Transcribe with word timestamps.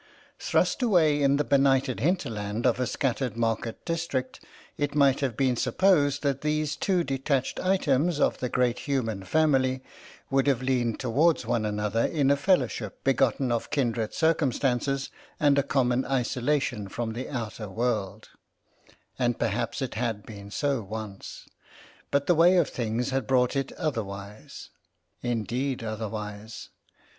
Thrust 0.39 0.81
away 0.81 1.21
in 1.21 1.35
the 1.35 1.43
benighted 1.43 1.99
hinterland 1.99 2.65
of 2.65 2.79
a 2.79 2.87
scattered 2.87 3.37
market 3.37 3.85
district, 3.85 4.43
it 4.75 4.95
might 4.95 5.19
have 5.19 5.37
been 5.37 5.55
supposed 5.55 6.23
that 6.23 6.41
these 6.41 6.75
two 6.75 7.03
detached 7.03 7.59
items 7.59 8.19
of 8.19 8.39
the 8.39 8.49
Great 8.49 8.79
Human 8.79 9.23
Family 9.23 9.83
would 10.31 10.47
have 10.47 10.63
leaned 10.63 10.99
towards 10.99 11.45
one 11.45 11.65
another 11.65 12.03
in 12.03 12.31
a 12.31 12.35
fellowship 12.35 13.03
begotten 13.03 13.51
of 13.51 13.69
kindred 13.69 14.11
circumstances 14.15 15.11
and 15.39 15.59
a 15.59 15.61
common 15.61 16.03
isolation 16.05 16.87
from 16.87 17.13
the 17.13 17.29
outer 17.29 17.69
world. 17.69 18.23
31 18.23 18.23
32 18.23 18.27
BLOOD 18.27 18.31
FEUD 18.31 18.89
OF 18.89 18.89
TOAD 18.89 18.89
WATER 18.89 19.23
And 19.23 19.39
perhaps 19.77 19.81
it 19.83 19.93
had 20.03 20.25
been 20.25 20.49
so 20.49 20.81
once, 20.81 21.45
but 22.09 22.25
the 22.25 22.33
way 22.33 22.57
of 22.57 22.69
things 22.71 23.11
had 23.11 23.27
brought 23.27 23.55
it 23.55 23.71
otherwise. 23.73 24.71
Indeed, 25.21 25.83
otherwise. 25.83 26.69